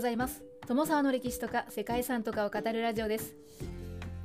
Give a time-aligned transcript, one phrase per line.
[0.00, 0.42] ございます。
[0.66, 3.36] 友沢の歴史とか世界遺産とかを語るラジオです。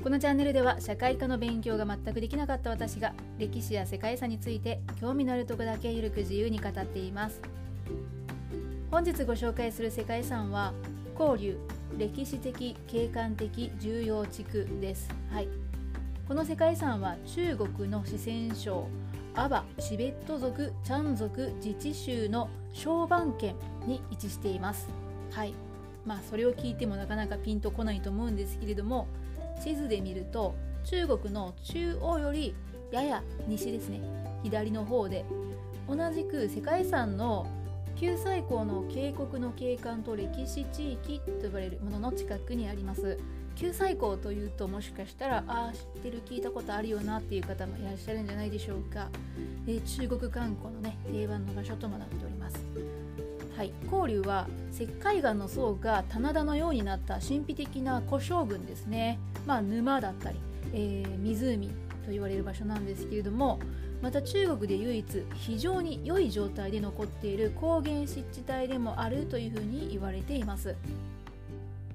[0.01, 7.41] このチャンネルでは社会科の勉強が全くできなかった私が歴史や世界遺産について興味のあるとこだけゆるく自由に語っています。
[8.89, 10.71] 本日ご紹介する世界遺産は
[11.19, 11.57] 交流
[11.97, 15.10] 歴史的景観的重要地区です。
[15.29, 15.50] はい。
[16.25, 18.87] この世界遺産は中国の四川省
[19.36, 24.87] アバチベット族チャン族自治州の小番県に位置しています。
[25.32, 25.64] はい。
[26.05, 29.07] まあそれを聞いてもなかなかピンとこないと思うんですけれども
[29.63, 32.55] 地図で見ると中国の中央より
[32.91, 34.02] やや西ですね。
[34.44, 35.25] 左の方で
[35.89, 37.47] 同じく世界遺産の
[37.95, 43.17] 旧最高の渓谷の景観と歴史地域と呼ばれるものの近くにあります。
[43.55, 49.08] 旧最高というともしかしたらああ知ってる聞いたことあるよなっていう方もいらっしゃるんじゃないでしょうか、
[49.66, 52.59] え、中国観光のね定番の場所ともなっております。
[53.56, 60.39] はい、交流は石灰岩の層が棚田のようになった神秘的な古将軍ですね、まあ、沼だったり、
[60.73, 61.70] えー、湖
[62.06, 63.59] と言われる場所なんですけれども
[64.02, 70.76] また中国で唯一非常に良い状態で残っている高原湿地帯でもあるというふうに言われています。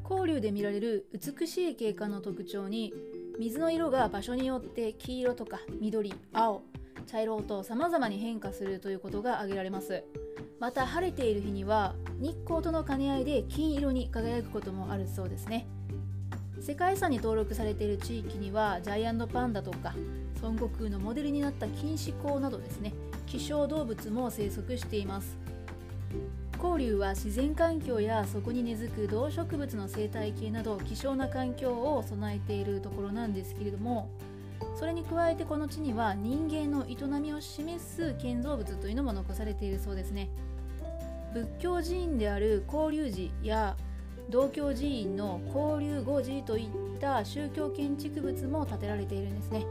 [0.03, 2.93] 交流で見られる美しい景観の特徴に
[3.39, 6.63] 水の色が場所によって黄色とか緑青
[7.11, 10.05] 茶色と様々に変化するということが挙げられます。
[10.61, 15.67] また晴れている日には日光との兼ね合いで金色に輝くこともあるそうですね。
[16.61, 19.93] 世界遺産に登録されている地域にはジャイアントパンダとか
[20.41, 22.93] 孫悟空のモデルになった錦糸港などですね。
[23.27, 25.37] 希少動物も生息しています。
[26.63, 34.11] 交流は自然環境やそこに根付く動植物の生態系など希少な環境を備えているところなんですけれども
[34.79, 40.29] それに加えてこの地には人間の営みを示す建造物というのも残されているそうですね。
[41.33, 43.77] 仏教寺院である交流寺や
[44.31, 46.69] 道教寺院の交流五寺といっ
[47.01, 49.65] た宗教建築物も建てられているんですね。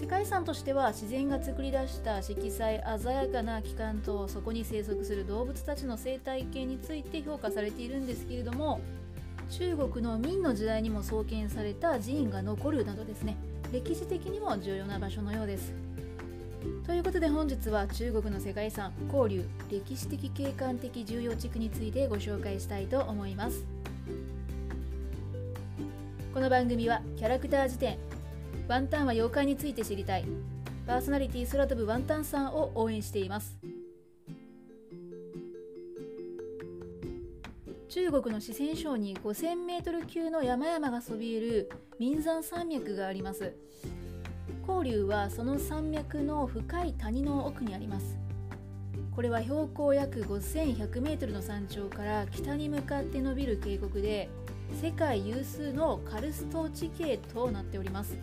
[0.00, 8.80] 世界遺産としては自然が作り出した色彩鮮やかな器官とそこに生息する動物たちの生態系について評価されているんですけれども
[9.50, 13.36] 中国の明の時代にも創建された寺院が残るなどですね。
[13.72, 15.72] 歴史的にも重要な場所のようです。
[16.86, 23.64] ということで本日は中国の世界遺産交流歴史的景観的重要地区についてご紹介したいと思います。
[26.32, 27.98] この番組はキャラクター辞典
[28.68, 30.24] ワンタンは妖怪について知りたい
[30.86, 33.56] パーソナリティ空飛ぶワンタンさんを応援しています。
[37.96, 43.54] 中国の四川省に5000メートル級の山々がそびえる民山山脈があります。
[44.68, 48.18] 交流はその山脈の深い谷の奥にあります。
[49.14, 54.28] これは標高約5100メートルの山頂から北に向かって伸びる渓谷で
[54.82, 58.18] 世界有数のカルスト地形となっております。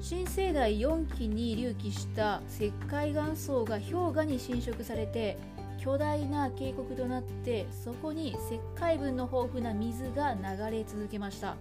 [0.00, 5.36] 新生代4期に隆起した石灰岩層が氷河に侵食されて
[5.84, 11.56] 巨大な渓谷となってそこに石灰分の豊富な水が流れ続けました。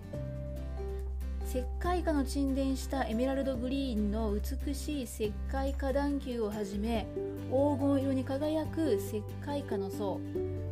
[1.45, 7.05] 石灰化の沈殿したエメラルドグリーンの美しい石灰化段丘をはじめ
[7.49, 10.21] 黄金色に輝く石灰化の層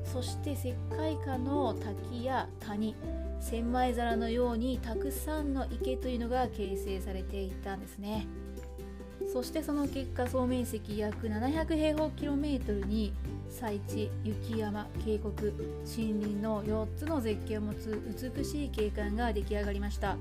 [0.06, 2.96] そして石灰化の滝や谷
[3.42, 8.26] 千枚皿のようにたくさんの池というのが形成されていたんですね。
[9.32, 13.14] そしてその結果総面積約700平方キロメートルに
[13.52, 15.34] 採地雪山渓谷
[15.86, 18.02] 森林の4つの絶景を持つ
[18.36, 20.18] 美しい景観が出来上がりました。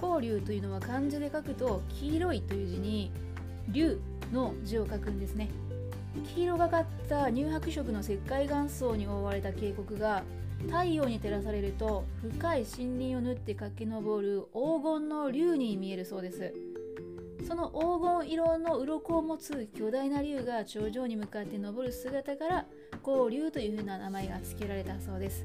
[0.00, 3.10] 交流というのは漢字で書くと黄色いという字に
[3.68, 4.00] 竜
[4.32, 5.48] の字を書くんですね。
[6.34, 10.22] 黄色がかった乳白色の石灰岩層に覆われた渓谷が
[10.66, 16.54] 太陽に照らされると深い森林を縫って駆け上る黄金の竜に見えるそうです。
[17.46, 22.66] その黄金色の鱗を持つ巨大な竜が頂上に向かって登る姿から
[23.04, 25.44] 光竜というふうな名前が付けられたそうです。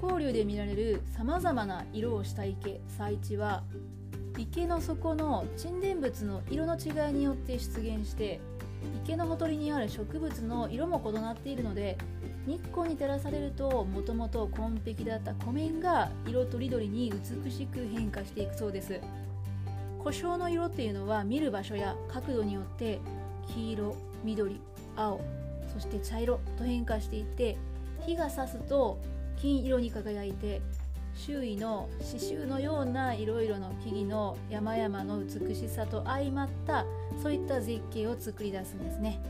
[0.00, 3.62] 光竜で見られるさまざまな色をした池彩地は
[4.38, 8.40] 池の底の沈殿物の色の違いによって出現して
[9.04, 11.98] 池のほとりにある植物の色も異なっているので
[12.46, 17.12] 日光に照らされるともともと紺碧だった湖面が色とりどりに
[17.44, 18.98] 美しく変化していくそうです。
[20.02, 23.00] 故障の色っていうのは見る場所や角度によって
[23.54, 24.60] 黄色緑
[24.96, 25.20] 青
[25.72, 27.56] そして茶色と変化していて
[28.06, 28.98] 日が差すと
[29.36, 30.60] 金色に輝いて
[31.14, 36.86] 周囲の刺繍のようないろいろの木々の山々の美しさと相まった
[37.22, 39.20] そういった絶景を作り出すんですね。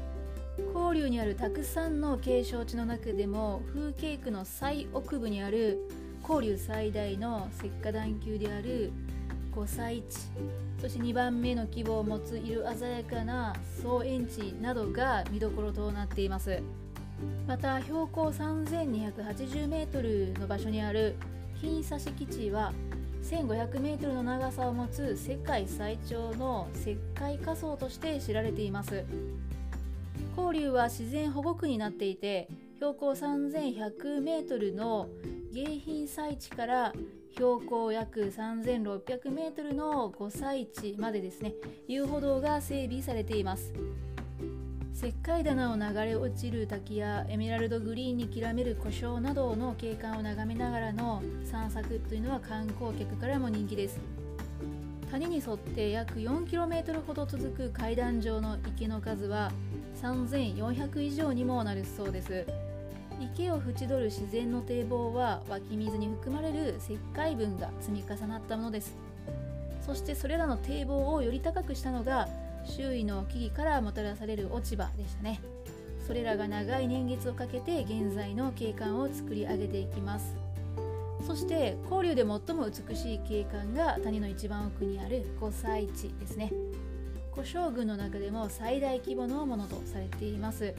[0.75, 5.79] 広陵にあるたくさんの景勝地の中でも風景区の最奥部にある
[6.23, 8.93] 広陵最大の石化段丘である
[9.55, 10.17] 五歳地
[10.81, 16.61] そして2番目の規模を持つ色鮮やかな総園地などが見どころとなっています。
[17.47, 21.17] また標高 3280m の場所にある
[21.61, 22.73] 金刺基地は
[23.23, 29.05] 1500m の長さを持つ世界最長の石灰仮想として知られています。
[30.37, 35.09] 交流は自然保護区になっていて標高 3100m の
[35.53, 36.95] 迎賓祭地から
[37.35, 41.55] 標高約 3600m の五歳地までですね
[41.89, 43.73] 遊歩道が整備されています。
[44.95, 53.99] 石灰棚を流れ落ちる滝やエメラルドグリーンにきらめる湖沼などの景観を眺めながらの散策というのは観光客からも人気です。
[55.11, 59.51] 谷に沿って約 4km ほど続く階段状の池の数は
[60.03, 62.47] 3400以上にもなるそうです。
[63.21, 68.97] 池を縁取る自然の堤防は湧き水に含まれる石灰分が積み重なったものです。
[69.85, 72.29] そしてそれらの堤防をより高くしたのが
[72.65, 75.41] 周囲の木々からもたらされる落ち葉でしたね。
[76.07, 80.35] それらが長い年月をかけて現在の景観を作り上げていきます。
[81.27, 86.51] そして交流で最も美しい景観が谷の一番奥にある五歳地ですね。
[87.33, 90.75] 古将軍の中でも最大規模のものとされています。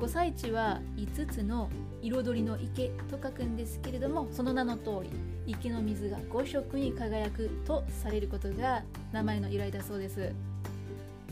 [0.00, 1.68] 五歳地は5つの
[2.00, 5.10] 彩りの池と書くんですけれどもその名の通り
[5.46, 8.82] 池の水が5色に輝くとされることが
[9.12, 10.32] 名前の由来だそうです。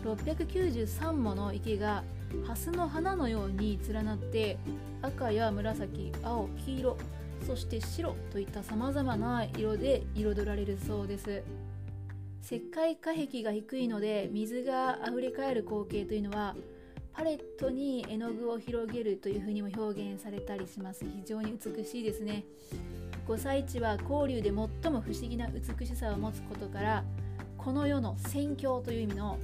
[0.04, 2.04] 693もの池が
[2.46, 4.58] 蓮の花のように連なって
[5.00, 6.96] 赤や紫青黄色
[7.46, 11.42] そして白といったさまざまな色で彩られるそうです。
[12.44, 16.54] 石灰化壁が低いので水があふれかえる光景というのは
[17.18, 21.04] パレットに絵の具を広げるというふうにも表現されたりします。
[21.04, 22.44] 非常に美しいですね。
[23.26, 24.54] 五歳地は交流で最
[24.92, 27.02] も不思議な美しさを持つことから
[27.56, 29.36] この世の宣教という意味の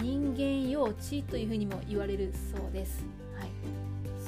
[0.00, 3.06] 人間用地というふうにも言われるそうです、
[3.38, 3.48] はい、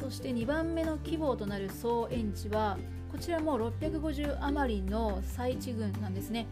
[0.00, 2.78] そして2番目の規模となる総園地は
[3.12, 6.46] こちらも650余りの採地群なんですね。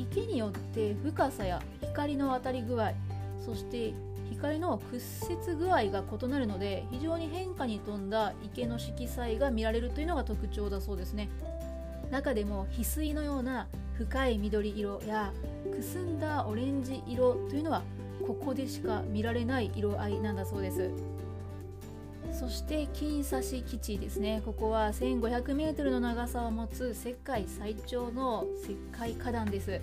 [0.00, 2.92] 池によって深さや光の当たり具合
[3.38, 3.94] そして
[4.32, 11.28] 光の屈折具合が異なるので非常に変化に富んだ池の色彩が見られるというのが特徴だそうですね。
[12.10, 15.32] 中でも翡翠のような深い緑色や
[15.74, 17.82] くすんだオレンジ色というのは
[18.26, 20.90] ここでしか見られない色合いなんだそうです。
[22.32, 24.42] そして金刺基地ですね。
[24.44, 29.80] ここは 1500m の長さを持つ世界最長の石灰花壇です。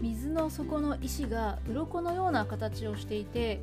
[0.00, 3.60] 水の底の石が鱗のような形をしていて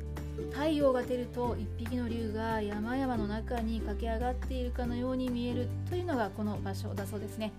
[0.50, 7.52] 太陽が出ると一匹の竜が山々の中に駆け上がっているかのように見えるというのがこの場所だそうですね。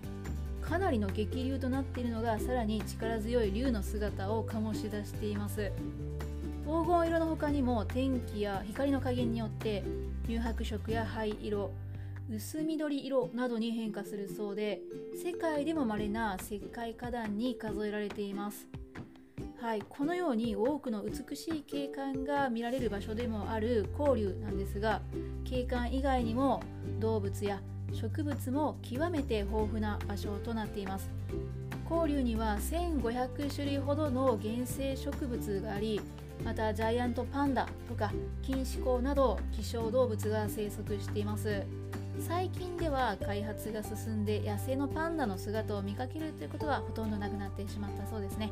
[0.60, 5.70] かなりの激流となっているのがさらに力強い竜の姿を醸し出しています。
[6.66, 9.84] 黄金色の他にも天気や光の加減によって
[10.26, 11.70] 乳白色や灰色
[12.28, 14.80] 薄緑色などに変化するそうで
[15.22, 18.66] 世界でも稀な石灰花壇に数えられています。
[19.60, 25.00] はい、このように多くの美しい景観が見られる場所でもある交流なんですが
[25.44, 26.62] 景観以外にも
[27.00, 27.60] 動物や
[27.92, 31.10] 植物も極めて豊富な場所となっています。
[31.88, 36.00] 交流には1500種類ほどの原生植物があり
[36.44, 41.62] またジャイアントパンダとかキンシコウなど希少動物が生息しています。
[42.20, 48.50] 最近では開発が進んで野生のパンダの姿を見かけるということはほとんどなくなってしまったそうですね。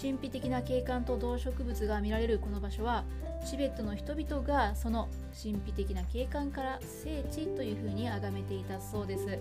[0.00, 3.04] 神秘的な景観と動植物が見られるこの場所は
[3.48, 5.08] チベットの人々がその
[5.40, 9.38] 神秘的な景観から聖地というふうに崇めていたそうです。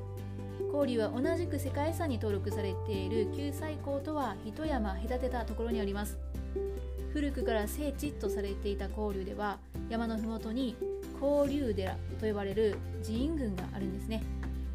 [0.71, 6.17] 氷は同じく世界遺産に登録されている九寨溝とは一山隔てたところにあります。
[7.13, 9.59] 古くから聖地とされていた交流では
[9.89, 10.75] 山の麓に
[11.21, 14.24] 交流寺と呼ばれる寺院群があるんですね。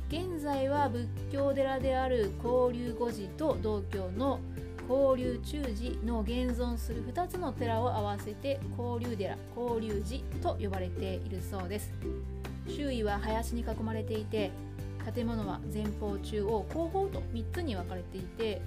[0.08, 4.40] 現在は仏教寺である交流五寺と道教の
[4.88, 11.92] 交流中寺の現存する2つの寺を合わせて交流寺交流寺と呼ばれているそうです。
[12.68, 14.50] 周囲は林に囲まれていて
[15.14, 18.62] 建物は前方中央後方と3つに分かれていて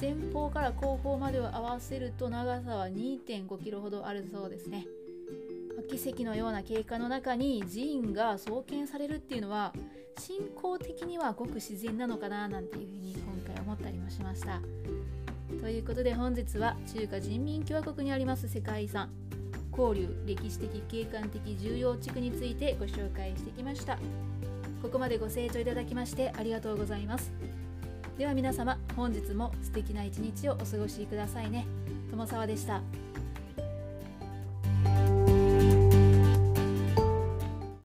[0.00, 4.86] 前方から後方までを合わせると長さは2.5キロほどあるそうですね。
[5.88, 9.72] 奇跡のような経過の中に寺院が創建されるっていうのは
[10.18, 14.60] 信仰的にはごく自然なのかななんていうふうに今回思ったりもしました。
[15.60, 19.10] ということで本日は中華人民共和国にあります世界遺産
[19.76, 23.98] 交流歴史的景観的重要地区についてご紹介してきました。
[24.82, 27.32] ここまでご清聴いただきましてありがとうございます。
[28.18, 31.66] では皆様本日も素敵な一日をお過ごしくださいね。
[32.10, 33.03] 友沢でした。